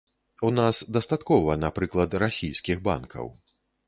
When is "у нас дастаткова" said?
0.47-1.57